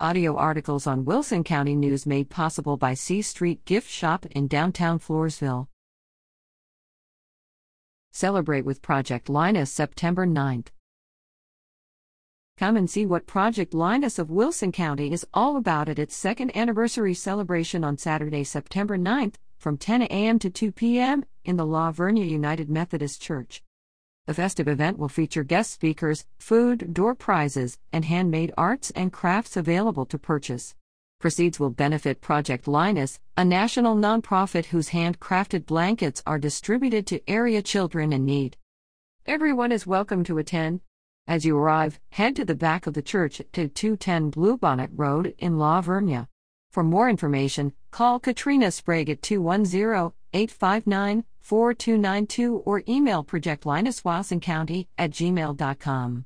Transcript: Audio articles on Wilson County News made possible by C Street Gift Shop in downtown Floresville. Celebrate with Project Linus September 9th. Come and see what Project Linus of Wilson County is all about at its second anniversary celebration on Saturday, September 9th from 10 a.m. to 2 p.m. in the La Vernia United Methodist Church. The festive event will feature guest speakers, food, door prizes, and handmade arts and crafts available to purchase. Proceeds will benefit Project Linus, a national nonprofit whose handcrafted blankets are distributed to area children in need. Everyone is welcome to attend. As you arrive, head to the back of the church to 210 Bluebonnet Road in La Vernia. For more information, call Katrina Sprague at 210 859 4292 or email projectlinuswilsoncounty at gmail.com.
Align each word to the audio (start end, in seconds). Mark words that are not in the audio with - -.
Audio 0.00 0.34
articles 0.36 0.88
on 0.88 1.04
Wilson 1.04 1.44
County 1.44 1.76
News 1.76 2.04
made 2.04 2.28
possible 2.28 2.76
by 2.76 2.94
C 2.94 3.22
Street 3.22 3.64
Gift 3.64 3.88
Shop 3.88 4.26
in 4.32 4.48
downtown 4.48 4.98
Floresville. 4.98 5.68
Celebrate 8.12 8.64
with 8.64 8.82
Project 8.82 9.28
Linus 9.28 9.70
September 9.70 10.26
9th. 10.26 10.66
Come 12.58 12.76
and 12.76 12.90
see 12.90 13.06
what 13.06 13.28
Project 13.28 13.72
Linus 13.72 14.18
of 14.18 14.30
Wilson 14.30 14.72
County 14.72 15.12
is 15.12 15.24
all 15.32 15.56
about 15.56 15.88
at 15.88 16.00
its 16.00 16.16
second 16.16 16.56
anniversary 16.56 17.14
celebration 17.14 17.84
on 17.84 17.96
Saturday, 17.96 18.42
September 18.42 18.98
9th 18.98 19.34
from 19.58 19.78
10 19.78 20.02
a.m. 20.02 20.40
to 20.40 20.50
2 20.50 20.72
p.m. 20.72 21.24
in 21.44 21.56
the 21.56 21.64
La 21.64 21.92
Vernia 21.92 22.28
United 22.28 22.68
Methodist 22.68 23.22
Church. 23.22 23.62
The 24.26 24.32
festive 24.32 24.68
event 24.68 24.98
will 24.98 25.10
feature 25.10 25.44
guest 25.44 25.70
speakers, 25.70 26.24
food, 26.38 26.94
door 26.94 27.14
prizes, 27.14 27.78
and 27.92 28.06
handmade 28.06 28.54
arts 28.56 28.90
and 28.92 29.12
crafts 29.12 29.54
available 29.54 30.06
to 30.06 30.18
purchase. 30.18 30.74
Proceeds 31.20 31.60
will 31.60 31.68
benefit 31.68 32.22
Project 32.22 32.66
Linus, 32.66 33.20
a 33.36 33.44
national 33.44 33.96
nonprofit 33.96 34.66
whose 34.66 34.90
handcrafted 34.90 35.66
blankets 35.66 36.22
are 36.26 36.38
distributed 36.38 37.06
to 37.08 37.20
area 37.28 37.60
children 37.60 38.14
in 38.14 38.24
need. 38.24 38.56
Everyone 39.26 39.70
is 39.70 39.86
welcome 39.86 40.24
to 40.24 40.38
attend. 40.38 40.80
As 41.26 41.44
you 41.44 41.58
arrive, 41.58 42.00
head 42.08 42.34
to 42.36 42.46
the 42.46 42.54
back 42.54 42.86
of 42.86 42.94
the 42.94 43.02
church 43.02 43.42
to 43.52 43.68
210 43.68 44.30
Bluebonnet 44.30 44.90
Road 44.94 45.34
in 45.36 45.58
La 45.58 45.82
Vernia. 45.82 46.28
For 46.72 46.82
more 46.82 47.10
information, 47.10 47.74
call 47.90 48.18
Katrina 48.20 48.70
Sprague 48.70 49.10
at 49.10 49.20
210 49.20 50.12
859 50.34 51.24
4292 51.40 52.56
or 52.66 52.82
email 52.88 53.24
projectlinuswilsoncounty 53.24 54.86
at 54.98 55.10
gmail.com. 55.10 56.24